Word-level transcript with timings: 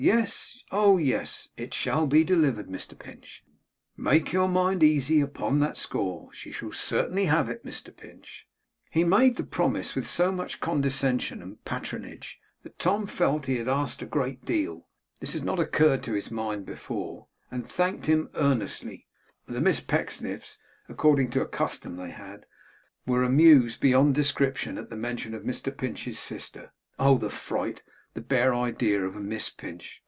Yes, 0.03 0.63
oh 0.71 0.97
yes, 0.97 1.49
it 1.57 1.75
shall 1.75 2.07
be 2.07 2.23
delivered, 2.23 2.65
Mr 2.65 2.97
Pinch. 2.97 3.43
Make 3.95 4.31
your 4.33 4.47
mind 4.47 4.81
easy 4.81 5.21
upon 5.21 5.59
that 5.59 5.77
score. 5.77 6.33
She 6.33 6.51
shall 6.51 6.71
certainly 6.71 7.25
have 7.25 7.49
it, 7.51 7.63
Mr 7.63 7.95
Pinch.' 7.95 8.47
He 8.89 9.03
made 9.03 9.37
the 9.37 9.43
promise 9.43 9.93
with 9.93 10.07
so 10.07 10.31
much 10.31 10.59
condescension 10.59 11.39
and 11.43 11.63
patronage, 11.65 12.39
that 12.63 12.79
Tom 12.79 13.05
felt 13.05 13.45
he 13.45 13.57
had 13.59 13.67
asked 13.67 14.01
a 14.01 14.07
great 14.07 14.43
deal 14.43 14.87
(this 15.19 15.33
had 15.33 15.43
not 15.43 15.59
occurred 15.59 16.01
to 16.01 16.13
his 16.13 16.31
mind 16.31 16.65
before), 16.65 17.27
and 17.51 17.67
thanked 17.67 18.07
him 18.07 18.31
earnestly. 18.33 19.05
The 19.45 19.61
Miss 19.61 19.81
Pecksniffs, 19.81 20.57
according 20.89 21.29
to 21.29 21.41
a 21.41 21.47
custom 21.47 21.97
they 21.97 22.09
had, 22.09 22.47
were 23.05 23.21
amused 23.23 23.79
beyond 23.79 24.15
description 24.15 24.79
at 24.79 24.89
the 24.89 24.95
mention 24.97 25.35
of 25.35 25.43
Mr 25.43 25.71
Pinch's 25.77 26.17
sister. 26.17 26.73
Oh 26.97 27.19
the 27.19 27.29
fright! 27.29 27.83
The 28.13 28.19
bare 28.19 28.53
idea 28.53 29.05
of 29.05 29.15
a 29.15 29.21
Miss 29.21 29.49
Pinch! 29.49 29.99